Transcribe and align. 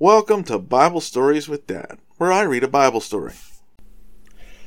Welcome 0.00 0.44
to 0.44 0.58
Bible 0.58 1.02
Stories 1.02 1.46
with 1.46 1.66
Dad, 1.66 1.98
where 2.16 2.32
I 2.32 2.40
read 2.44 2.64
a 2.64 2.68
Bible 2.68 3.02
story. 3.02 3.34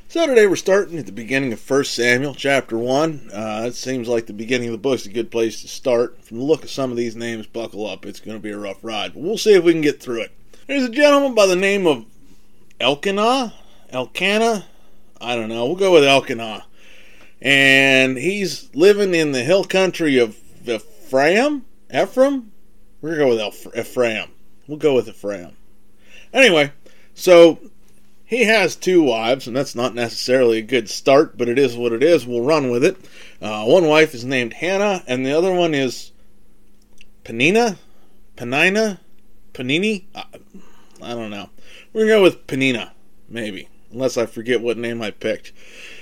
So 0.06 0.28
today 0.28 0.46
we're 0.46 0.54
starting 0.54 0.96
at 0.96 1.06
the 1.06 1.12
beginning 1.12 1.52
of 1.52 1.68
1 1.68 1.84
Samuel 1.86 2.36
chapter 2.36 2.78
1. 2.78 3.30
Uh, 3.34 3.64
it 3.66 3.74
seems 3.74 4.06
like 4.06 4.26
the 4.26 4.32
beginning 4.32 4.68
of 4.68 4.72
the 4.74 4.78
book 4.78 4.94
is 4.94 5.06
a 5.06 5.12
good 5.12 5.32
place 5.32 5.60
to 5.62 5.66
start. 5.66 6.24
From 6.24 6.38
the 6.38 6.44
look 6.44 6.62
of 6.62 6.70
some 6.70 6.92
of 6.92 6.96
these 6.96 7.16
names, 7.16 7.48
buckle 7.48 7.84
up. 7.84 8.06
It's 8.06 8.20
going 8.20 8.36
to 8.36 8.40
be 8.40 8.52
a 8.52 8.56
rough 8.56 8.78
ride, 8.84 9.14
but 9.14 9.24
we'll 9.24 9.36
see 9.36 9.54
if 9.54 9.64
we 9.64 9.72
can 9.72 9.80
get 9.80 10.00
through 10.00 10.20
it. 10.20 10.30
There's 10.68 10.84
a 10.84 10.88
gentleman 10.88 11.34
by 11.34 11.46
the 11.46 11.56
name 11.56 11.88
of 11.88 12.04
Elkanah. 12.78 13.54
Elkanah? 13.90 14.66
I 15.20 15.34
don't 15.34 15.48
know. 15.48 15.66
We'll 15.66 15.74
go 15.74 15.94
with 15.94 16.04
Elkanah. 16.04 16.64
And 17.42 18.16
he's 18.18 18.72
living 18.72 19.16
in 19.16 19.32
the 19.32 19.42
hill 19.42 19.64
country 19.64 20.16
of 20.16 20.38
Ephraim? 20.64 21.64
Ephraim? 21.92 22.52
We're 23.00 23.16
going 23.16 23.30
to 23.32 23.36
go 23.36 23.46
with 23.48 23.76
Ephraim. 23.76 24.28
We'll 24.66 24.78
go 24.78 24.94
with 24.94 25.08
Ephraim. 25.08 25.56
Anyway, 26.32 26.72
so 27.14 27.58
he 28.24 28.44
has 28.44 28.74
two 28.74 29.02
wives, 29.02 29.46
and 29.46 29.56
that's 29.56 29.74
not 29.74 29.94
necessarily 29.94 30.58
a 30.58 30.62
good 30.62 30.88
start, 30.88 31.36
but 31.36 31.48
it 31.48 31.58
is 31.58 31.76
what 31.76 31.92
it 31.92 32.02
is. 32.02 32.26
We'll 32.26 32.40
run 32.40 32.70
with 32.70 32.84
it. 32.84 32.96
Uh, 33.40 33.64
one 33.64 33.86
wife 33.86 34.14
is 34.14 34.24
named 34.24 34.54
Hannah, 34.54 35.04
and 35.06 35.24
the 35.24 35.36
other 35.36 35.52
one 35.52 35.74
is 35.74 36.12
Panina? 37.24 37.76
Panina? 38.36 38.98
Panini. 39.52 40.04
I, 40.14 40.24
I 41.02 41.14
don't 41.14 41.30
know. 41.30 41.50
We're 41.92 42.06
gonna 42.06 42.18
go 42.18 42.22
with 42.22 42.46
Panina, 42.46 42.90
maybe, 43.28 43.68
unless 43.92 44.16
I 44.16 44.26
forget 44.26 44.60
what 44.60 44.78
name 44.78 45.02
I 45.02 45.10
picked. 45.10 45.52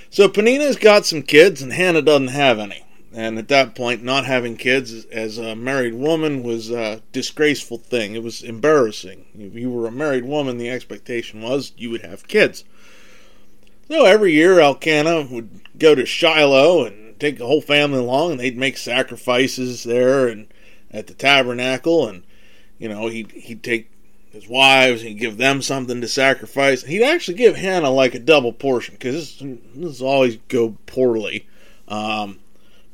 So 0.09 0.27
Panina's 0.29 0.77
got 0.77 1.05
some 1.05 1.21
kids, 1.21 1.61
and 1.61 1.73
Hannah 1.73 2.01
doesn't 2.01 2.29
have 2.29 2.57
any. 2.57 2.85
And 3.15 3.37
at 3.37 3.47
that 3.49 3.75
point, 3.75 4.03
not 4.03 4.25
having 4.25 4.57
kids 4.57 5.05
as 5.05 5.37
a 5.37 5.55
married 5.55 5.93
woman 5.93 6.41
was 6.41 6.71
a 6.71 7.03
disgraceful 7.11 7.77
thing. 7.77 8.15
It 8.15 8.23
was 8.23 8.41
embarrassing. 8.41 9.25
If 9.37 9.53
you 9.53 9.69
were 9.69 9.87
a 9.87 9.91
married 9.91 10.25
woman, 10.25 10.57
the 10.57 10.69
expectation 10.69 11.41
was 11.41 11.73
you 11.77 11.91
would 11.91 12.01
have 12.01 12.27
kids. 12.27 12.63
So 13.87 14.05
every 14.05 14.33
year, 14.33 14.59
Elkanah 14.59 15.27
would 15.29 15.77
go 15.77 15.93
to 15.93 16.05
Shiloh 16.07 16.85
and 16.85 17.19
take 17.19 17.37
the 17.37 17.45
whole 17.45 17.61
family 17.61 17.99
along, 17.99 18.31
and 18.31 18.39
they'd 18.39 18.57
make 18.57 18.77
sacrifices 18.77 19.83
there 19.83 20.27
and 20.27 20.47
at 20.89 21.05
the 21.05 21.13
tabernacle. 21.13 22.07
And 22.07 22.23
you 22.79 22.89
know, 22.89 23.07
he'd 23.07 23.31
he'd 23.31 23.61
take 23.61 23.91
his 24.31 24.47
wives, 24.47 25.03
he'd 25.03 25.19
give 25.19 25.37
them 25.37 25.61
something 25.61 26.01
to 26.01 26.07
sacrifice. 26.07 26.83
He'd 26.83 27.03
actually 27.03 27.37
give 27.37 27.57
Hannah 27.57 27.91
like 27.91 28.15
a 28.15 28.19
double 28.19 28.53
portion 28.53 28.95
because 28.95 29.37
this, 29.37 29.57
this 29.75 30.01
always 30.01 30.37
go 30.47 30.75
poorly. 30.87 31.47
Um, 31.87 32.39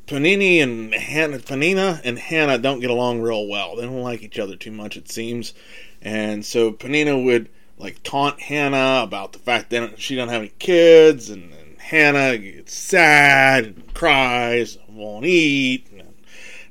Panini 0.10 0.58
and 0.58 0.92
Hannah, 0.92 1.38
Panina 1.38 2.02
and 2.04 2.18
Hannah 2.18 2.58
don't 2.58 2.80
get 2.80 2.90
along 2.90 3.22
real 3.22 3.48
well. 3.48 3.76
They 3.76 3.84
don't 3.84 4.02
like 4.02 4.24
each 4.24 4.40
other 4.40 4.56
too 4.56 4.72
much, 4.72 4.98
it 4.98 5.12
seems. 5.12 5.54
And 6.02 6.44
so 6.44 6.72
Panina 6.72 7.24
would 7.24 7.48
like 7.78 8.02
taunt 8.02 8.42
Hannah 8.42 9.04
about 9.04 9.34
the 9.34 9.40
fact 9.40 9.70
that 9.70 10.02
she 10.02 10.16
don't 10.16 10.30
have 10.30 10.42
any 10.42 10.52
kids, 10.58 11.30
and, 11.30 11.54
and 11.54 11.78
Hannah 11.78 12.40
gets 12.40 12.74
sad 12.74 13.66
and 13.66 13.94
cries, 13.94 14.80
won't 14.88 15.28
eat. 15.28 15.86
And 15.92 16.12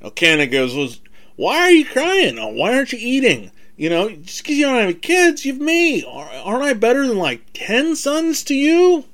Elkanah 0.03 0.49
goes, 0.49 0.75
well, 0.75 0.91
"Why 1.37 1.59
are 1.59 1.71
you 1.71 1.85
crying? 1.85 2.41
Oh, 2.41 2.49
why 2.49 2.75
aren't 2.75 2.93
you 2.93 2.99
eating? 3.01 3.53
You 3.77 3.89
know, 3.89 4.11
just 4.11 4.43
because 4.43 4.57
you 4.57 4.65
don't 4.65 4.75
have 4.75 4.85
any 4.89 4.95
kids, 4.95 5.47
you've 5.47 5.61
me. 5.61 6.03
Aren't 6.05 6.65
I 6.65 6.73
better 6.73 7.07
than 7.07 7.19
like 7.19 7.43
ten 7.53 7.95
sons 7.95 8.43
to 8.45 8.55
you?" 8.57 9.05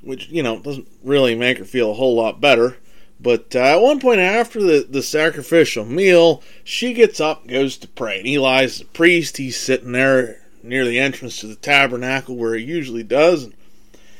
Which 0.00 0.28
you 0.28 0.44
know 0.44 0.60
doesn't 0.60 0.86
really 1.02 1.34
make 1.34 1.58
her 1.58 1.64
feel 1.64 1.90
a 1.90 1.94
whole 1.94 2.14
lot 2.14 2.40
better. 2.40 2.76
But 3.18 3.56
uh, 3.56 3.60
at 3.60 3.80
one 3.80 3.98
point 3.98 4.20
after 4.20 4.60
the, 4.60 4.86
the 4.88 5.02
sacrificial 5.02 5.84
meal, 5.84 6.42
she 6.64 6.92
gets 6.92 7.20
up 7.20 7.46
goes 7.46 7.76
to 7.78 7.88
pray. 7.88 8.18
And 8.18 8.28
Eli's 8.28 8.78
the 8.78 8.84
priest. 8.84 9.38
He's 9.38 9.58
sitting 9.58 9.92
there 9.92 10.42
near 10.62 10.84
the 10.84 10.98
entrance 10.98 11.40
to 11.40 11.46
the 11.46 11.56
tabernacle 11.56 12.36
where 12.36 12.54
he 12.54 12.64
usually 12.64 13.02
does. 13.02 13.44
And 13.44 13.54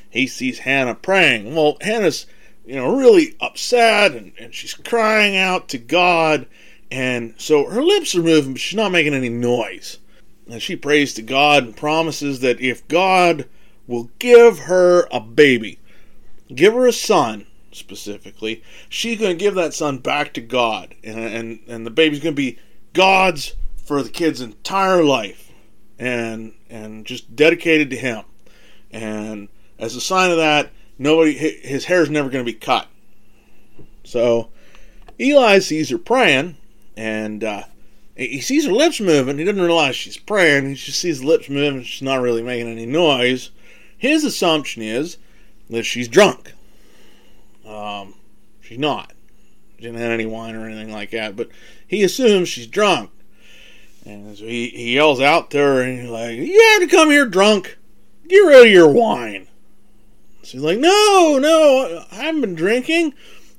he 0.09 0.27
sees 0.27 0.61
Hannah 0.61 0.95
praying. 0.95 1.55
Well, 1.55 1.77
Hannah's, 1.81 2.27
you 2.65 2.77
know, 2.77 2.97
really 2.97 3.37
upset 3.41 4.13
and, 4.13 4.33
and 4.39 4.55
she's 4.55 4.75
crying 4.75 5.37
out 5.37 5.69
to 5.69 5.79
God. 5.79 6.47
And 6.91 7.35
so 7.37 7.69
her 7.69 7.83
lips 7.83 8.15
are 8.15 8.23
moving, 8.23 8.55
but 8.55 8.61
she's 8.61 8.77
not 8.77 8.93
making 8.93 9.15
any 9.15 9.29
noise. 9.29 9.99
And 10.49 10.63
she 10.63 10.77
prays 10.77 11.13
to 11.15 11.23
God 11.23 11.65
and 11.65 11.77
promises 11.77 12.41
that 12.41 12.61
if 12.61 12.87
God 12.89 13.47
will 13.87 14.11
give 14.19 14.61
her 14.61 15.07
a 15.11 15.21
baby, 15.21 15.81
give 16.55 16.75
her 16.75 16.87
a 16.87 16.93
son, 16.93 17.47
specifically, 17.77 18.63
she's 18.89 19.19
going 19.19 19.37
to 19.37 19.45
give 19.45 19.55
that 19.55 19.75
son 19.75 19.99
back 19.99 20.33
to 20.35 20.41
God, 20.41 20.95
and 21.05 21.19
and 21.19 21.61
and 21.69 21.87
the 21.87 21.91
baby's 21.91 22.21
going 22.21 22.35
to 22.35 22.43
be 22.43 22.59
God's 22.93 23.55
for 23.85 24.03
the 24.03 24.11
kid's 24.11 24.41
entire 24.41 25.05
life, 25.05 25.53
and 25.99 26.53
and 26.69 27.07
just 27.07 27.37
dedicated 27.37 27.91
to 27.91 27.97
Him. 27.97 28.25
And 28.91 29.49
as 29.79 29.95
a 29.95 30.01
sign 30.01 30.31
of 30.31 30.39
that, 30.39 30.71
nobody 30.99 31.33
his 31.35 31.85
hair 31.85 32.03
is 32.03 32.11
never 32.11 32.31
going 32.31 32.45
to 32.45 32.51
be 32.53 32.59
cut. 32.59 32.89
So 34.05 34.49
Eli 35.21 35.59
sees 35.59 35.91
her 35.91 35.99
praying, 35.99 36.57
and 36.97 37.43
uh, 37.45 37.65
he 38.17 38.41
sees 38.41 38.67
her 38.67 38.73
lips 38.73 39.01
moving. 39.01 39.39
He 39.39 39.45
doesn't 39.45 39.63
realize 39.63 39.97
she's 39.97 40.17
praying. 40.17 40.69
He 40.69 40.75
just 40.75 41.01
sees 41.01 41.21
the 41.21 41.27
lips 41.27 41.49
moving. 41.49 41.83
She's 41.83 42.03
not 42.03 42.21
really 42.21 42.43
making 42.43 42.69
any 42.69 42.87
noise. 42.87 43.51
His 43.99 44.25
assumption 44.25 44.83
is 44.83 45.19
that 45.71 45.85
she's 45.85 46.09
drunk. 46.09 46.53
Um, 47.67 48.15
she's 48.61 48.79
not. 48.79 49.13
She 49.77 49.83
didn't 49.83 50.01
have 50.01 50.13
any 50.13 50.27
wine 50.27 50.55
or 50.55 50.67
anything 50.67 50.93
like 50.93 51.11
that, 51.11 51.37
but 51.37 51.49
he 51.87 52.03
assumes 52.03 52.49
she's 52.49 52.67
drunk. 52.67 53.11
And 54.05 54.39
so 54.39 54.45
he, 54.45 54.69
he 54.69 54.95
yells 54.95 55.21
out 55.21 55.51
to 55.51 55.59
her 55.59 55.83
and 55.83 56.01
he's 56.01 56.11
like, 56.11 56.37
You 56.37 56.61
had 56.73 56.79
to 56.79 56.87
come 56.87 57.11
here 57.11 57.27
drunk. 57.27 57.77
Get 58.29 58.39
rid 58.39 58.67
of 58.67 58.73
your 58.73 58.89
wine. 58.89 59.49
She's 60.43 60.61
like, 60.61 60.79
No, 60.79 61.39
no, 61.41 62.05
I 62.13 62.15
haven't 62.15 62.41
been 62.41 62.55
drinking. 62.55 63.15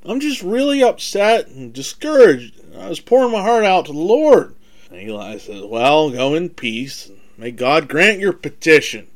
I'm 0.06 0.22
just 0.22 0.42
really 0.42 0.82
upset 0.82 1.48
and 1.48 1.74
discouraged. 1.74 2.62
I 2.78 2.88
was 2.88 3.02
pouring 3.02 3.34
my 3.34 3.42
heart 3.42 3.66
out 3.66 3.88
to 3.88 3.92
the 3.92 4.00
Lord. 4.00 4.56
And 4.90 5.02
Eli 5.02 5.38
says, 5.38 5.64
Well, 5.66 6.12
go 6.12 6.34
in 6.34 6.50
peace. 6.50 7.12
May 7.38 7.52
God 7.52 7.90
grant 7.90 8.20
your 8.20 8.34
petition, 8.34 9.08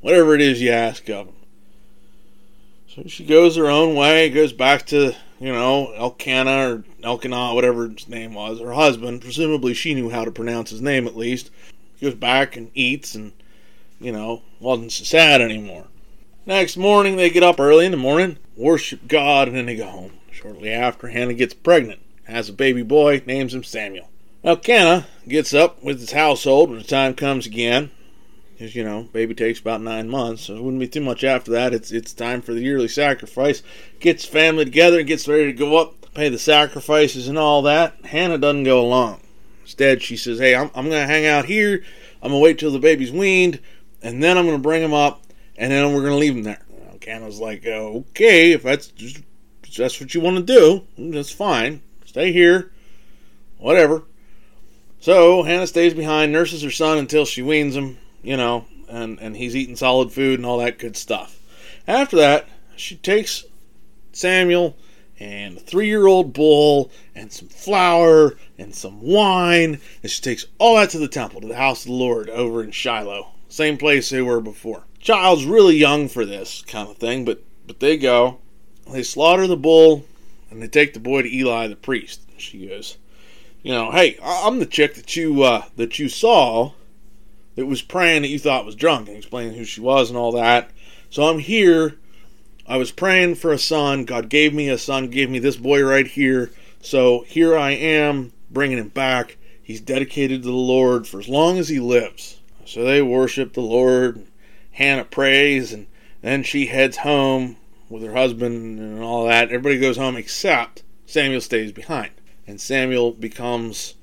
whatever 0.00 0.34
it 0.34 0.42
is 0.42 0.60
you 0.60 0.70
ask 0.70 1.08
of 1.08 1.28
him. 1.28 1.34
So 2.94 3.02
she 3.08 3.24
goes 3.24 3.56
her 3.56 3.66
own 3.66 3.96
way, 3.96 4.30
goes 4.30 4.52
back 4.52 4.86
to, 4.86 5.16
you 5.40 5.52
know, 5.52 5.92
Elkanah 5.94 6.70
or 6.70 6.84
Elkanah, 7.02 7.52
whatever 7.52 7.88
his 7.88 8.08
name 8.08 8.34
was, 8.34 8.60
her 8.60 8.72
husband. 8.72 9.20
Presumably 9.20 9.74
she 9.74 9.94
knew 9.94 10.10
how 10.10 10.24
to 10.24 10.30
pronounce 10.30 10.70
his 10.70 10.80
name 10.80 11.08
at 11.08 11.16
least. 11.16 11.50
Goes 12.00 12.14
back 12.14 12.56
and 12.56 12.70
eats 12.72 13.16
and, 13.16 13.32
you 13.98 14.12
know, 14.12 14.42
wasn't 14.60 14.92
so 14.92 15.02
sad 15.02 15.40
anymore. 15.40 15.86
Next 16.46 16.76
morning, 16.76 17.16
they 17.16 17.30
get 17.30 17.42
up 17.42 17.58
early 17.58 17.84
in 17.84 17.90
the 17.90 17.96
morning, 17.96 18.38
worship 18.56 19.08
God, 19.08 19.48
and 19.48 19.56
then 19.56 19.66
they 19.66 19.76
go 19.76 19.86
home. 19.86 20.12
Shortly 20.30 20.70
after, 20.70 21.08
Hannah 21.08 21.34
gets 21.34 21.54
pregnant, 21.54 22.00
has 22.24 22.48
a 22.48 22.52
baby 22.52 22.82
boy, 22.82 23.22
names 23.26 23.54
him 23.54 23.64
Samuel. 23.64 24.08
Elkanah 24.44 25.06
gets 25.26 25.52
up 25.52 25.82
with 25.82 25.98
his 25.98 26.12
household 26.12 26.68
when 26.68 26.78
the 26.78 26.84
time 26.84 27.14
comes 27.14 27.46
again, 27.46 27.90
because 28.54 28.74
you 28.74 28.84
know 28.84 29.02
baby 29.12 29.34
takes 29.34 29.60
about 29.60 29.82
nine 29.82 30.08
months. 30.08 30.44
So 30.44 30.56
it 30.56 30.62
wouldn't 30.62 30.80
be 30.80 30.88
too 30.88 31.00
much 31.00 31.24
after 31.24 31.50
that. 31.52 31.74
It's 31.74 31.92
it's 31.92 32.12
time 32.12 32.40
for 32.40 32.54
the 32.54 32.62
yearly 32.62 32.88
sacrifice. 32.88 33.62
Gets 34.00 34.24
family 34.24 34.64
together 34.64 35.00
and 35.00 35.08
gets 35.08 35.28
ready 35.28 35.46
to 35.46 35.52
go 35.52 35.76
up 35.76 35.94
pay 36.14 36.28
the 36.28 36.38
sacrifices 36.38 37.26
and 37.26 37.36
all 37.36 37.62
that. 37.62 37.96
Hannah 38.04 38.38
doesn't 38.38 38.64
go 38.64 38.80
along. 38.80 39.20
Instead 39.62 40.02
she 40.02 40.16
says 40.16 40.38
hey 40.38 40.54
i'm, 40.54 40.70
I'm 40.74 40.88
to 40.90 41.06
hang 41.06 41.26
out 41.26 41.44
here. 41.46 41.84
I'm 42.22 42.30
to 42.30 42.38
wait 42.38 42.58
till 42.58 42.70
the 42.70 42.78
baby's 42.78 43.12
weaned 43.12 43.60
and 44.02 44.22
then 44.22 44.38
i'm 44.38 44.46
to 44.46 44.58
bring 44.58 44.82
him 44.82 44.94
up 44.94 45.22
and 45.56 45.70
then 45.70 45.92
we're 45.94 46.08
to 46.08 46.16
leave 46.16 46.36
him 46.36 46.44
there. 46.44 46.60
Hannah's 47.04 47.38
like 47.38 47.66
uh, 47.66 47.70
okay 47.70 48.52
if 48.52 48.62
that's 48.62 48.86
just 48.88 49.18
if 49.64 49.74
that's 49.76 50.00
what 50.00 50.14
you 50.14 50.20
want 50.20 50.36
to 50.36 50.42
do 50.42 50.86
that's 50.96 51.32
fine. 51.32 51.82
Stay 52.06 52.32
here. 52.32 52.70
Whatever. 53.58 54.04
So 55.00 55.42
hannah 55.42 55.66
stays 55.66 55.94
behind 55.94 56.32
nurses 56.32 56.62
her 56.62 56.70
son 56.70 56.98
until 56.98 57.24
she 57.24 57.42
weans 57.42 57.74
him 57.74 57.98
you 58.24 58.36
know, 58.36 58.66
and, 58.88 59.20
and 59.20 59.36
he's 59.36 59.54
eating 59.54 59.76
solid 59.76 60.12
food 60.12 60.38
and 60.38 60.46
all 60.46 60.58
that 60.58 60.78
good 60.78 60.96
stuff. 60.96 61.38
After 61.86 62.16
that, 62.16 62.48
she 62.76 62.96
takes 62.96 63.44
Samuel 64.12 64.76
and 65.20 65.56
a 65.56 65.60
three 65.60 65.86
year 65.86 66.06
old 66.06 66.32
bull 66.32 66.90
and 67.14 67.32
some 67.32 67.48
flour 67.48 68.36
and 68.58 68.74
some 68.74 69.00
wine, 69.00 69.80
and 70.02 70.10
she 70.10 70.20
takes 70.20 70.46
all 70.58 70.76
that 70.76 70.90
to 70.90 70.98
the 70.98 71.08
temple, 71.08 71.40
to 71.40 71.48
the 71.48 71.56
house 71.56 71.82
of 71.82 71.88
the 71.88 71.92
Lord 71.92 72.28
over 72.30 72.62
in 72.62 72.70
Shiloh. 72.70 73.28
Same 73.48 73.76
place 73.76 74.10
they 74.10 74.22
were 74.22 74.40
before. 74.40 74.84
Child's 74.98 75.44
really 75.44 75.76
young 75.76 76.08
for 76.08 76.24
this 76.24 76.62
kind 76.66 76.88
of 76.88 76.96
thing, 76.96 77.24
but 77.24 77.42
but 77.66 77.80
they 77.80 77.96
go, 77.96 78.38
they 78.90 79.02
slaughter 79.02 79.46
the 79.46 79.56
bull, 79.56 80.04
and 80.50 80.62
they 80.62 80.68
take 80.68 80.92
the 80.92 81.00
boy 81.00 81.22
to 81.22 81.34
Eli 81.34 81.66
the 81.68 81.76
priest. 81.76 82.20
She 82.36 82.66
goes, 82.66 82.98
you 83.62 83.72
know, 83.72 83.90
hey, 83.90 84.18
I'm 84.22 84.58
the 84.58 84.66
chick 84.66 84.94
that 84.94 85.16
you 85.16 85.42
uh, 85.42 85.64
that 85.76 85.98
you 85.98 86.08
saw 86.08 86.72
that 87.56 87.66
was 87.66 87.82
praying 87.82 88.22
that 88.22 88.28
you 88.28 88.38
thought 88.38 88.66
was 88.66 88.74
drunk 88.74 89.08
and 89.08 89.16
explaining 89.16 89.54
who 89.54 89.64
she 89.64 89.80
was 89.80 90.10
and 90.10 90.18
all 90.18 90.32
that. 90.32 90.70
So 91.10 91.24
I'm 91.24 91.38
here. 91.38 91.96
I 92.66 92.76
was 92.76 92.90
praying 92.90 93.36
for 93.36 93.52
a 93.52 93.58
son. 93.58 94.04
God 94.04 94.28
gave 94.28 94.54
me 94.54 94.68
a 94.68 94.78
son, 94.78 95.08
gave 95.08 95.30
me 95.30 95.38
this 95.38 95.56
boy 95.56 95.82
right 95.82 96.06
here. 96.06 96.50
So 96.80 97.24
here 97.28 97.56
I 97.56 97.72
am 97.72 98.32
bringing 98.50 98.78
him 98.78 98.88
back. 98.88 99.36
he's 99.62 99.80
dedicated 99.80 100.42
to 100.42 100.48
the 100.48 100.54
Lord 100.54 101.06
for 101.06 101.18
as 101.18 101.28
long 101.28 101.58
as 101.58 101.68
he 101.68 101.80
lives. 101.80 102.40
So 102.66 102.84
they 102.84 103.02
worship 103.02 103.52
the 103.52 103.60
Lord. 103.60 104.26
Hannah 104.72 105.04
prays, 105.04 105.72
and 105.72 105.86
then 106.20 106.42
she 106.42 106.66
heads 106.66 106.98
home 106.98 107.56
with 107.88 108.02
her 108.02 108.14
husband 108.14 108.78
and 108.78 109.02
all 109.02 109.26
that. 109.26 109.48
Everybody 109.48 109.78
goes 109.78 109.96
home 109.96 110.16
except 110.16 110.82
Samuel 111.06 111.40
stays 111.40 111.70
behind. 111.70 112.10
And 112.46 112.60
Samuel 112.60 113.12
becomes 113.12 113.94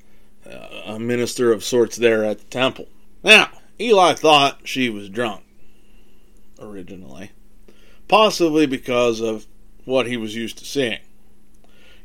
uh, 0.46 0.68
a 0.86 1.00
minister 1.00 1.52
of 1.52 1.64
sorts 1.64 1.98
there 1.98 2.24
at 2.24 2.40
the 2.40 2.46
temple. 2.46 2.88
Now, 3.24 3.50
Eli 3.80 4.14
thought 4.14 4.62
she 4.64 4.90
was 4.90 5.10
drunk 5.10 5.44
originally, 6.60 7.32
possibly 8.08 8.66
because 8.66 9.20
of 9.20 9.48
what 9.86 10.08
he 10.08 10.18
was 10.18 10.36
used 10.36 10.58
to 10.60 10.66
seeing. 10.66 11.00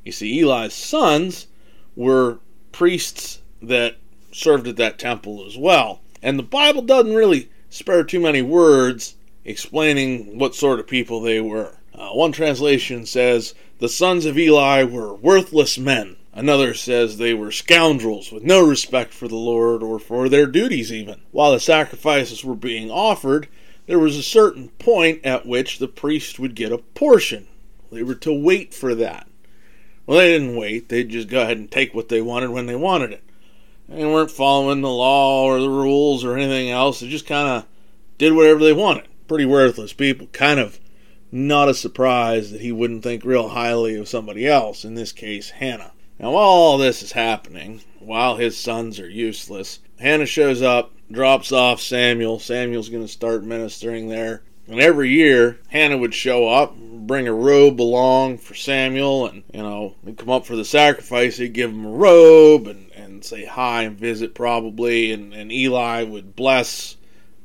You 0.04 0.12
see, 0.12 0.40
Eli's 0.40 0.74
sons 0.74 1.46
were 1.94 2.38
priests 2.72 3.40
that 3.62 3.96
served 4.32 4.68
at 4.68 4.76
that 4.76 4.98
temple 4.98 5.44
as 5.46 5.56
well. 5.56 6.00
And 6.22 6.38
the 6.38 6.42
Bible 6.42 6.82
doesn't 6.82 7.14
really 7.14 7.50
spare 7.70 8.04
too 8.04 8.20
many 8.20 8.42
words 8.42 9.16
explaining 9.44 10.38
what 10.38 10.54
sort 10.54 10.80
of 10.80 10.86
people 10.86 11.20
they 11.20 11.40
were. 11.40 11.78
Uh, 11.94 12.10
one 12.10 12.32
translation 12.32 13.06
says, 13.06 13.54
The 13.78 13.88
sons 13.88 14.26
of 14.26 14.38
Eli 14.38 14.84
were 14.84 15.14
worthless 15.14 15.78
men. 15.78 16.16
Another 16.36 16.74
says 16.74 17.16
they 17.16 17.32
were 17.32 17.50
scoundrels 17.50 18.30
with 18.30 18.42
no 18.42 18.60
respect 18.62 19.14
for 19.14 19.26
the 19.26 19.36
Lord 19.36 19.82
or 19.82 19.98
for 19.98 20.28
their 20.28 20.46
duties, 20.46 20.92
even. 20.92 21.22
While 21.30 21.52
the 21.52 21.60
sacrifices 21.60 22.44
were 22.44 22.54
being 22.54 22.90
offered, 22.90 23.48
there 23.86 23.98
was 23.98 24.18
a 24.18 24.22
certain 24.22 24.68
point 24.78 25.24
at 25.24 25.46
which 25.46 25.78
the 25.78 25.88
priest 25.88 26.38
would 26.38 26.54
get 26.54 26.72
a 26.72 26.78
portion. 26.78 27.48
They 27.90 28.02
were 28.02 28.16
to 28.16 28.34
wait 28.34 28.74
for 28.74 28.94
that. 28.96 29.26
Well, 30.04 30.18
they 30.18 30.32
didn't 30.32 30.56
wait. 30.56 30.90
They'd 30.90 31.08
just 31.08 31.30
go 31.30 31.40
ahead 31.40 31.56
and 31.56 31.70
take 31.70 31.94
what 31.94 32.10
they 32.10 32.20
wanted 32.20 32.50
when 32.50 32.66
they 32.66 32.76
wanted 32.76 33.12
it. 33.12 33.24
They 33.88 34.04
weren't 34.04 34.30
following 34.30 34.82
the 34.82 34.90
law 34.90 35.44
or 35.44 35.58
the 35.58 35.70
rules 35.70 36.22
or 36.22 36.36
anything 36.36 36.68
else. 36.68 37.00
They 37.00 37.08
just 37.08 37.26
kind 37.26 37.48
of 37.48 37.66
did 38.18 38.34
whatever 38.34 38.60
they 38.60 38.74
wanted. 38.74 39.08
Pretty 39.26 39.46
worthless 39.46 39.94
people. 39.94 40.26
Kind 40.32 40.60
of 40.60 40.80
not 41.32 41.70
a 41.70 41.74
surprise 41.74 42.50
that 42.52 42.60
he 42.60 42.72
wouldn't 42.72 43.04
think 43.04 43.24
real 43.24 43.48
highly 43.48 43.96
of 43.96 44.06
somebody 44.06 44.46
else, 44.46 44.84
in 44.84 44.96
this 44.96 45.12
case, 45.12 45.48
Hannah. 45.48 45.92
Now, 46.18 46.30
while 46.30 46.44
all 46.44 46.78
this 46.78 47.02
is 47.02 47.12
happening, 47.12 47.82
while 47.98 48.36
his 48.36 48.56
sons 48.56 48.98
are 48.98 49.08
useless, 49.08 49.80
Hannah 49.98 50.24
shows 50.24 50.62
up, 50.62 50.92
drops 51.12 51.52
off 51.52 51.80
Samuel. 51.80 52.38
Samuel's 52.38 52.88
going 52.88 53.04
to 53.04 53.08
start 53.08 53.44
ministering 53.44 54.08
there. 54.08 54.42
And 54.66 54.80
every 54.80 55.10
year, 55.10 55.58
Hannah 55.68 55.98
would 55.98 56.14
show 56.14 56.48
up, 56.48 56.74
bring 56.74 57.28
a 57.28 57.34
robe 57.34 57.80
along 57.82 58.38
for 58.38 58.54
Samuel, 58.54 59.26
and, 59.26 59.44
you 59.52 59.62
know, 59.62 59.94
they'd 60.02 60.16
come 60.16 60.30
up 60.30 60.46
for 60.46 60.56
the 60.56 60.64
sacrifice. 60.64 61.36
He'd 61.36 61.52
give 61.52 61.70
him 61.70 61.84
a 61.84 61.90
robe 61.90 62.66
and, 62.66 62.90
and 62.92 63.22
say 63.22 63.44
hi 63.44 63.82
and 63.82 63.98
visit, 63.98 64.34
probably. 64.34 65.12
And, 65.12 65.34
and 65.34 65.52
Eli 65.52 66.02
would 66.02 66.34
bless 66.34 66.96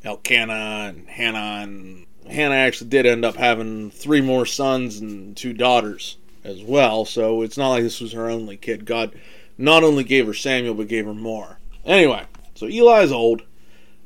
Elkanah 0.05 0.93
and 0.95 1.09
Hannah. 1.09 1.59
And 1.63 2.05
Hannah 2.25 2.55
actually 2.55 2.89
did 2.89 3.05
end 3.05 3.25
up 3.25 3.35
having 3.35 3.91
three 3.91 4.21
more 4.21 4.45
sons 4.45 4.99
and 5.01 5.35
two 5.35 5.51
daughters 5.51 6.15
as 6.43 6.61
well. 6.63 7.05
So 7.05 7.41
it's 7.41 7.57
not 7.57 7.69
like 7.69 7.83
this 7.83 8.01
was 8.01 8.13
her 8.13 8.29
only 8.29 8.57
kid. 8.57 8.85
God 8.85 9.13
not 9.57 9.83
only 9.83 10.03
gave 10.03 10.27
her 10.27 10.33
Samuel, 10.33 10.73
but 10.73 10.87
gave 10.87 11.05
her 11.05 11.13
more. 11.13 11.59
Anyway, 11.85 12.25
so 12.55 12.67
Eli's 12.67 13.11
old. 13.11 13.43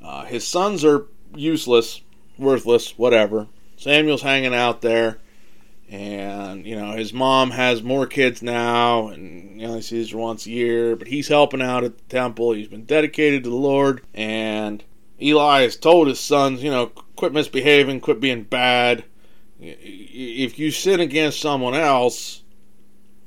Uh, 0.01 0.25
his 0.25 0.45
sons 0.45 0.83
are 0.85 1.05
useless, 1.35 2.01
worthless, 2.37 2.97
whatever. 2.97 3.47
Samuel's 3.77 4.21
hanging 4.21 4.53
out 4.53 4.81
there. 4.81 5.19
And, 5.89 6.65
you 6.65 6.75
know, 6.75 6.93
his 6.93 7.13
mom 7.13 7.51
has 7.51 7.83
more 7.83 8.07
kids 8.07 8.41
now, 8.41 9.09
and 9.09 9.59
he 9.59 9.65
only 9.67 9.83
sees 9.83 10.11
her 10.11 10.17
once 10.17 10.47
a 10.47 10.49
year, 10.49 10.95
but 10.95 11.07
he's 11.07 11.27
helping 11.27 11.61
out 11.61 11.83
at 11.83 11.97
the 11.97 12.03
temple. 12.05 12.53
He's 12.53 12.67
been 12.67 12.85
dedicated 12.85 13.43
to 13.43 13.51
the 13.51 13.55
Lord, 13.55 14.01
and 14.13 14.83
Eli 15.21 15.61
has 15.61 15.75
told 15.75 16.07
his 16.07 16.19
sons, 16.19 16.63
you 16.63 16.71
know, 16.71 16.87
quit 17.15 17.33
misbehaving, 17.33 17.99
quit 17.99 18.19
being 18.19 18.43
bad. 18.43 19.03
If 19.59 20.59
you 20.59 20.71
sin 20.71 20.99
against 20.99 21.39
someone 21.39 21.75
else, 21.75 22.43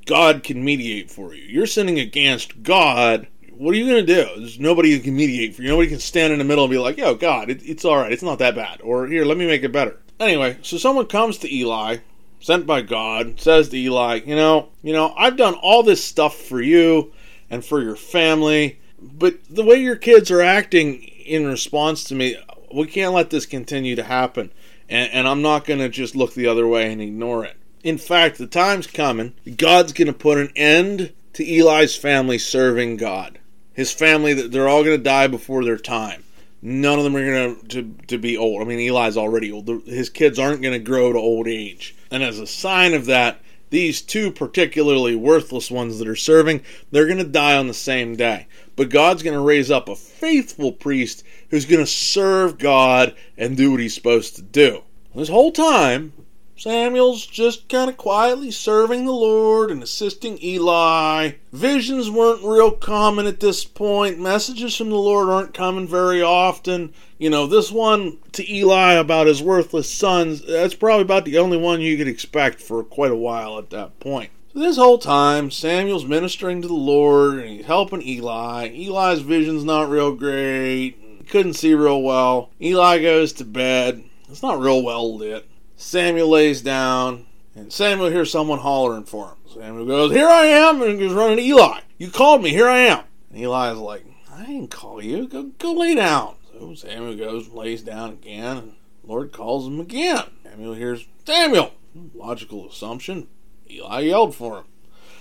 God 0.05 0.43
can 0.43 0.63
mediate 0.63 1.09
for 1.09 1.33
you. 1.33 1.43
You're 1.43 1.65
sinning 1.65 1.99
against 1.99 2.63
God. 2.63 3.27
What 3.51 3.73
are 3.75 3.77
you 3.77 3.85
going 3.85 4.05
to 4.05 4.15
do? 4.15 4.39
There's 4.39 4.59
nobody 4.59 4.91
who 4.91 4.99
can 4.99 5.15
mediate 5.15 5.55
for 5.55 5.63
you. 5.63 5.69
Nobody 5.69 5.89
can 5.89 5.99
stand 5.99 6.31
in 6.31 6.39
the 6.39 6.45
middle 6.45 6.63
and 6.63 6.71
be 6.71 6.77
like, 6.77 6.97
yo, 6.97 7.15
God, 7.15 7.49
it, 7.49 7.61
it's 7.63 7.83
all 7.83 7.97
right. 7.97 8.11
It's 8.11 8.23
not 8.23 8.39
that 8.39 8.55
bad. 8.55 8.81
Or 8.81 9.05
here, 9.07 9.25
let 9.25 9.37
me 9.37 9.47
make 9.47 9.63
it 9.63 9.71
better. 9.71 9.99
Anyway, 10.19 10.57
so 10.61 10.77
someone 10.77 11.05
comes 11.07 11.37
to 11.39 11.53
Eli, 11.53 11.97
sent 12.39 12.65
by 12.65 12.81
God, 12.81 13.39
says 13.39 13.69
to 13.69 13.77
Eli, 13.77 14.21
you 14.25 14.35
know, 14.35 14.69
you 14.81 14.93
know, 14.93 15.13
I've 15.17 15.37
done 15.37 15.55
all 15.55 15.83
this 15.83 16.03
stuff 16.03 16.35
for 16.35 16.61
you 16.61 17.11
and 17.49 17.63
for 17.63 17.81
your 17.81 17.95
family, 17.95 18.79
but 19.01 19.37
the 19.49 19.63
way 19.63 19.75
your 19.77 19.95
kids 19.95 20.29
are 20.31 20.41
acting 20.41 21.03
in 21.03 21.47
response 21.47 22.03
to 22.05 22.15
me, 22.15 22.37
we 22.73 22.87
can't 22.87 23.13
let 23.13 23.29
this 23.29 23.45
continue 23.45 23.95
to 23.95 24.03
happen. 24.03 24.51
And, 24.87 25.11
and 25.11 25.27
I'm 25.27 25.41
not 25.41 25.65
going 25.65 25.79
to 25.79 25.89
just 25.89 26.15
look 26.15 26.33
the 26.33 26.47
other 26.47 26.67
way 26.67 26.91
and 26.91 27.01
ignore 27.01 27.45
it. 27.45 27.57
In 27.83 27.97
fact, 27.97 28.37
the 28.37 28.47
time's 28.47 28.87
coming. 28.87 29.33
God's 29.57 29.93
going 29.93 30.07
to 30.07 30.13
put 30.13 30.37
an 30.37 30.51
end 30.55 31.13
to 31.33 31.45
Eli's 31.45 31.95
family 31.95 32.37
serving 32.37 32.97
God. 32.97 33.39
His 33.73 33.93
family, 33.93 34.33
they're 34.33 34.67
all 34.67 34.83
going 34.83 34.97
to 34.97 35.03
die 35.03 35.27
before 35.27 35.63
their 35.63 35.77
time. 35.77 36.23
None 36.61 36.97
of 36.97 37.05
them 37.05 37.15
are 37.15 37.25
going 37.25 37.67
to, 37.67 37.95
to 38.07 38.17
be 38.17 38.35
old. 38.35 38.61
I 38.61 38.65
mean, 38.65 38.79
Eli's 38.79 39.15
already 39.15 39.51
old. 39.51 39.69
His 39.85 40.09
kids 40.09 40.37
aren't 40.37 40.61
going 40.61 40.73
to 40.73 40.79
grow 40.79 41.13
to 41.13 41.19
old 41.19 41.47
age. 41.47 41.95
And 42.11 42.21
as 42.21 42.39
a 42.39 42.47
sign 42.47 42.93
of 42.93 43.05
that, 43.05 43.39
these 43.69 44.01
two 44.01 44.31
particularly 44.31 45.15
worthless 45.15 45.69
ones 45.69 45.99
that 45.99 46.07
are 46.07 46.15
serving, 46.15 46.61
they're 46.91 47.05
going 47.05 47.17
to 47.17 47.23
die 47.23 47.57
on 47.57 47.67
the 47.67 47.73
same 47.73 48.15
day. 48.15 48.47
But 48.75 48.89
God's 48.89 49.23
going 49.23 49.35
to 49.35 49.41
raise 49.41 49.69
up 49.69 49.89
a 49.89 49.95
faithful 49.95 50.71
priest 50.71 51.23
who's 51.49 51.65
going 51.65 51.83
to 51.83 51.91
serve 51.91 52.57
God 52.57 53.15
and 53.37 53.55
do 53.57 53.71
what 53.71 53.79
he's 53.79 53.93
supposed 53.93 54.35
to 54.35 54.41
do. 54.41 54.83
This 55.15 55.29
whole 55.29 55.51
time, 55.51 56.13
Samuel's 56.59 57.25
just 57.25 57.69
kind 57.69 57.89
of 57.89 57.95
quietly 57.95 58.51
serving 58.51 59.05
the 59.05 59.13
Lord 59.13 59.71
and 59.71 59.81
assisting 59.81 60.37
Eli. 60.43 61.31
Visions 61.53 62.11
weren't 62.11 62.43
real 62.43 62.71
common 62.71 63.27
at 63.27 63.39
this 63.39 63.63
point. 63.63 64.19
Messages 64.19 64.75
from 64.75 64.89
the 64.89 64.97
Lord 64.97 65.29
aren't 65.29 65.53
coming 65.53 65.87
very 65.87 66.21
often. 66.21 66.93
You 67.17 67.29
know, 67.29 67.47
this 67.47 67.71
one 67.71 68.17
to 68.33 68.53
Eli 68.53 68.95
about 68.95 69.27
his 69.27 69.41
worthless 69.41 69.89
sons, 69.89 70.45
that's 70.45 70.73
probably 70.73 71.03
about 71.03 71.23
the 71.23 71.37
only 71.37 71.55
one 71.55 71.79
you 71.79 71.95
could 71.95 72.09
expect 72.09 72.59
for 72.59 72.83
quite 72.83 73.11
a 73.11 73.15
while 73.15 73.57
at 73.57 73.69
that 73.69 73.97
point. 74.01 74.29
So 74.51 74.59
this 74.59 74.75
whole 74.75 74.97
time, 74.97 75.51
Samuel's 75.51 76.03
ministering 76.03 76.61
to 76.61 76.67
the 76.67 76.73
Lord 76.73 77.35
and 77.35 77.49
he's 77.51 77.65
helping 77.67 78.05
Eli. 78.05 78.67
Eli's 78.67 79.21
vision's 79.21 79.63
not 79.63 79.89
real 79.89 80.13
great. 80.13 80.97
He 81.19 81.23
couldn't 81.29 81.53
see 81.53 81.73
real 81.73 82.01
well. 82.01 82.49
Eli 82.61 83.01
goes 83.01 83.31
to 83.33 83.45
bed. 83.45 84.03
It's 84.27 84.43
not 84.43 84.59
real 84.59 84.83
well 84.83 85.15
lit. 85.15 85.45
Samuel 85.79 86.27
lays 86.27 86.61
down, 86.61 87.25
and 87.55 87.71
Samuel 87.71 88.09
hears 88.09 88.29
someone 88.29 88.59
hollering 88.59 89.05
for 89.05 89.29
him. 89.29 89.37
Samuel 89.47 89.85
goes, 89.85 90.11
Here 90.11 90.27
I 90.27 90.43
am, 90.43 90.81
and 90.81 90.99
he's 90.99 91.13
running 91.13 91.37
to 91.37 91.43
Eli. 91.43 91.79
You 91.97 92.11
called 92.11 92.43
me, 92.43 92.49
here 92.49 92.67
I 92.67 92.79
am. 92.79 93.05
And 93.31 93.41
Eli's 93.41 93.77
like, 93.77 94.05
I 94.29 94.45
didn't 94.45 94.71
call 94.71 95.01
you. 95.01 95.25
Go, 95.25 95.43
go 95.57 95.71
lay 95.71 95.95
down. 95.95 96.35
So 96.51 96.75
Samuel 96.75 97.15
goes, 97.15 97.47
lays 97.47 97.81
down 97.81 98.11
again, 98.11 98.57
and 98.57 98.73
Lord 99.05 99.31
calls 99.31 99.67
him 99.67 99.79
again. 99.79 100.25
Samuel 100.43 100.73
hears, 100.73 101.07
Samuel! 101.25 101.71
Logical 102.13 102.67
assumption. 102.67 103.29
Eli 103.71 104.01
yelled 104.01 104.35
for 104.35 104.57
him. 104.57 104.65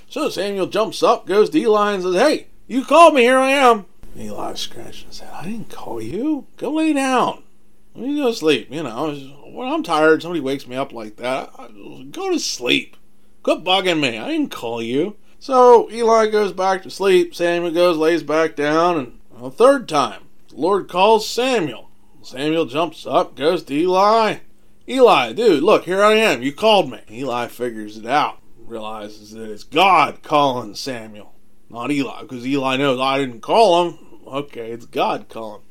So 0.08 0.28
Samuel 0.28 0.66
jumps 0.66 1.04
up, 1.04 1.24
goes 1.24 1.50
to 1.50 1.58
Eli, 1.58 1.92
and 1.92 2.02
says, 2.02 2.16
Hey, 2.16 2.48
you 2.66 2.84
called 2.84 3.14
me, 3.14 3.22
here 3.22 3.38
I 3.38 3.52
am. 3.52 3.86
And 4.12 4.24
Eli 4.24 4.54
scratched 4.54 5.06
his 5.06 5.20
head. 5.20 5.30
I 5.32 5.44
didn't 5.44 5.70
call 5.70 6.02
you. 6.02 6.48
Go 6.56 6.72
lay 6.72 6.92
down. 6.92 7.44
Let 7.94 8.06
me 8.06 8.16
go 8.16 8.30
to 8.30 8.34
sleep. 8.34 8.68
You 8.70 8.82
know, 8.82 9.14
when 9.46 9.68
I'm 9.68 9.82
tired, 9.82 10.22
somebody 10.22 10.40
wakes 10.40 10.66
me 10.66 10.76
up 10.76 10.92
like 10.92 11.16
that. 11.16 11.50
I, 11.58 11.68
go 12.10 12.30
to 12.30 12.38
sleep. 12.38 12.96
Quit 13.42 13.64
bugging 13.64 14.00
me. 14.00 14.18
I 14.18 14.28
didn't 14.28 14.50
call 14.50 14.82
you. 14.82 15.16
So 15.38 15.90
Eli 15.90 16.28
goes 16.28 16.52
back 16.52 16.82
to 16.82 16.90
sleep. 16.90 17.34
Samuel 17.34 17.72
goes, 17.72 17.96
lays 17.96 18.22
back 18.22 18.56
down, 18.56 18.98
and 18.98 19.18
a 19.40 19.50
third 19.50 19.88
time, 19.88 20.22
the 20.48 20.56
Lord 20.56 20.88
calls 20.88 21.28
Samuel. 21.28 21.90
Samuel 22.22 22.66
jumps 22.66 23.06
up, 23.06 23.36
goes 23.36 23.62
to 23.64 23.74
Eli. 23.74 24.38
Eli, 24.88 25.32
dude, 25.32 25.62
look, 25.62 25.84
here 25.84 26.02
I 26.02 26.14
am. 26.14 26.42
You 26.42 26.52
called 26.52 26.90
me. 26.90 27.00
Eli 27.10 27.46
figures 27.46 27.96
it 27.96 28.06
out, 28.06 28.40
realizes 28.58 29.32
that 29.32 29.50
it's 29.50 29.62
God 29.64 30.22
calling 30.22 30.74
Samuel, 30.74 31.34
not 31.70 31.90
Eli, 31.90 32.22
because 32.22 32.46
Eli 32.46 32.76
knows 32.76 32.98
I 32.98 33.18
didn't 33.18 33.40
call 33.40 33.88
him. 33.88 33.98
Okay, 34.26 34.72
it's 34.72 34.86
God 34.86 35.28
calling. 35.28 35.62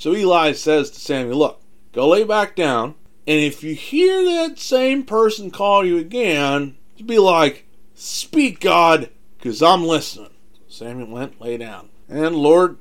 So 0.00 0.14
Eli 0.14 0.52
says 0.52 0.90
to 0.92 0.98
Samuel, 0.98 1.36
Look, 1.36 1.60
go 1.92 2.08
lay 2.08 2.24
back 2.24 2.56
down, 2.56 2.94
and 3.26 3.38
if 3.38 3.62
you 3.62 3.74
hear 3.74 4.24
that 4.24 4.58
same 4.58 5.02
person 5.02 5.50
call 5.50 5.84
you 5.84 5.98
again, 5.98 6.78
just 6.96 7.06
be 7.06 7.18
like, 7.18 7.66
Speak, 7.94 8.60
God, 8.60 9.10
because 9.36 9.62
I'm 9.62 9.84
listening. 9.84 10.30
Samuel 10.68 11.08
went, 11.08 11.38
lay 11.38 11.58
down. 11.58 11.90
And 12.08 12.34
Lord 12.34 12.78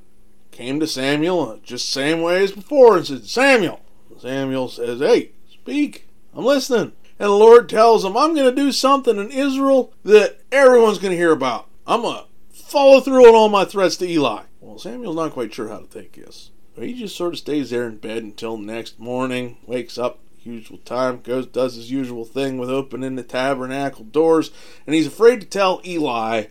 came 0.52 0.80
to 0.80 0.88
Samuel 0.88 1.42
uh, 1.42 1.58
just 1.62 1.90
same 1.90 2.22
way 2.22 2.42
as 2.42 2.54
before 2.54 2.96
and 2.96 3.06
said, 3.06 3.26
Samuel. 3.26 3.82
Samuel 4.18 4.70
says, 4.70 5.02
Hey, 5.02 5.32
speak. 5.52 6.08
I'm 6.34 6.46
listening. 6.46 6.94
And 7.20 7.28
the 7.28 7.32
Lord 7.32 7.68
tells 7.68 8.06
him, 8.06 8.16
I'm 8.16 8.34
going 8.34 8.50
to 8.50 8.56
do 8.56 8.72
something 8.72 9.18
in 9.18 9.30
Israel 9.30 9.92
that 10.06 10.40
everyone's 10.54 11.00
going 11.00 11.12
to 11.12 11.18
hear 11.18 11.34
about. 11.34 11.68
I'm 11.86 12.04
going 12.04 12.24
to 12.24 12.58
follow 12.58 13.02
through 13.02 13.28
on 13.28 13.36
all 13.36 13.50
my 13.50 13.66
threats 13.66 13.98
to 13.98 14.08
Eli. 14.08 14.44
Well, 14.62 14.80
Samuel's 14.80 15.18
not 15.18 15.34
quite 15.34 15.54
sure 15.54 15.68
how 15.68 15.80
to 15.80 15.88
take 15.88 16.14
this. 16.14 16.52
He 16.80 16.94
just 16.94 17.16
sort 17.16 17.34
of 17.34 17.40
stays 17.40 17.70
there 17.70 17.88
in 17.88 17.98
bed 17.98 18.24
until 18.24 18.58
next 18.58 19.00
morning, 19.00 19.58
wakes 19.66 19.98
up, 19.98 20.20
usual 20.42 20.78
time, 20.80 21.22
goes, 21.22 21.46
does 21.46 21.76
his 21.76 21.92
usual 21.92 22.26
thing 22.26 22.58
with 22.58 22.70
opening 22.70 23.16
the 23.16 23.24
tabernacle 23.24 24.06
doors, 24.06 24.52
and 24.86 24.96
he's 24.96 25.08
afraid 25.08 25.42
to 25.42 25.48
tell 25.48 25.82
Eli 25.86 26.46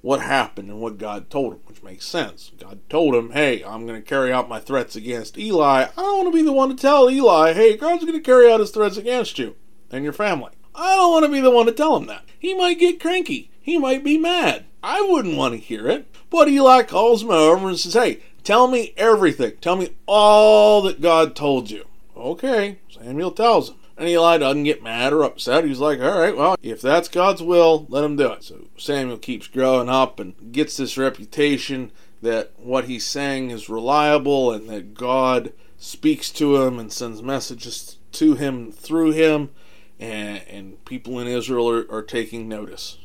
what 0.00 0.20
happened 0.20 0.68
and 0.68 0.80
what 0.80 0.98
God 0.98 1.30
told 1.30 1.54
him, 1.54 1.60
which 1.66 1.82
makes 1.82 2.04
sense. 2.04 2.50
God 2.58 2.80
told 2.90 3.14
him, 3.14 3.30
hey, 3.30 3.62
I'm 3.62 3.86
going 3.86 4.00
to 4.00 4.08
carry 4.08 4.32
out 4.32 4.48
my 4.48 4.58
threats 4.58 4.96
against 4.96 5.38
Eli. 5.38 5.84
I 5.84 5.90
don't 5.96 6.24
want 6.24 6.32
to 6.32 6.38
be 6.38 6.44
the 6.44 6.52
one 6.52 6.70
to 6.70 6.74
tell 6.74 7.08
Eli, 7.10 7.52
hey, 7.52 7.76
God's 7.76 8.04
going 8.04 8.16
to 8.16 8.20
carry 8.20 8.50
out 8.50 8.60
his 8.60 8.72
threats 8.72 8.96
against 8.96 9.38
you 9.38 9.56
and 9.90 10.02
your 10.02 10.12
family. 10.12 10.50
I 10.74 10.96
don't 10.96 11.12
want 11.12 11.26
to 11.26 11.30
be 11.30 11.40
the 11.40 11.50
one 11.50 11.66
to 11.66 11.72
tell 11.72 11.96
him 11.96 12.06
that. 12.06 12.24
He 12.38 12.54
might 12.54 12.80
get 12.80 13.00
cranky. 13.00 13.50
He 13.60 13.78
might 13.78 14.02
be 14.02 14.18
mad. 14.18 14.64
I 14.82 15.02
wouldn't 15.02 15.36
want 15.36 15.54
to 15.54 15.60
hear 15.60 15.86
it. 15.86 16.08
But 16.30 16.48
Eli 16.48 16.82
calls 16.82 17.22
him 17.22 17.30
over 17.30 17.68
and 17.68 17.78
says, 17.78 17.94
hey, 17.94 18.20
tell 18.44 18.68
me 18.68 18.94
everything. 18.96 19.56
Tell 19.60 19.76
me 19.76 19.96
all 20.06 20.82
that 20.82 21.00
God 21.00 21.34
told 21.34 21.70
you. 21.70 21.86
Okay, 22.16 22.78
Samuel 22.90 23.32
tells 23.32 23.70
him. 23.70 23.76
And 23.96 24.08
Eli 24.08 24.38
doesn't 24.38 24.64
get 24.64 24.82
mad 24.82 25.12
or 25.12 25.22
upset. 25.22 25.64
He's 25.64 25.78
like, 25.78 26.00
all 26.00 26.18
right, 26.18 26.36
well, 26.36 26.56
if 26.62 26.80
that's 26.80 27.08
God's 27.08 27.42
will, 27.42 27.86
let 27.88 28.04
him 28.04 28.16
do 28.16 28.32
it. 28.32 28.42
So 28.42 28.68
Samuel 28.76 29.18
keeps 29.18 29.46
growing 29.46 29.88
up 29.88 30.18
and 30.18 30.34
gets 30.52 30.76
this 30.76 30.96
reputation 30.96 31.92
that 32.22 32.52
what 32.56 32.86
he's 32.86 33.04
saying 33.04 33.50
is 33.50 33.68
reliable 33.68 34.52
and 34.52 34.68
that 34.68 34.94
God 34.94 35.52
speaks 35.76 36.30
to 36.30 36.62
him 36.62 36.78
and 36.78 36.92
sends 36.92 37.22
messages 37.22 37.98
to 38.12 38.34
him 38.34 38.70
through 38.70 39.12
him, 39.12 39.50
and, 39.98 40.42
and 40.48 40.84
people 40.84 41.18
in 41.18 41.26
Israel 41.26 41.68
are, 41.68 41.90
are 41.90 42.02
taking 42.02 42.48
notice. 42.48 42.98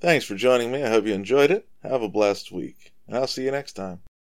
Thanks 0.00 0.24
for 0.24 0.34
joining 0.34 0.70
me. 0.70 0.82
I 0.82 0.90
hope 0.90 1.06
you 1.06 1.14
enjoyed 1.14 1.50
it. 1.50 1.66
Have 1.82 2.02
a 2.02 2.08
blessed 2.08 2.52
week, 2.52 2.92
and 3.06 3.16
I'll 3.16 3.26
see 3.26 3.44
you 3.44 3.50
next 3.50 3.72
time. 3.72 4.00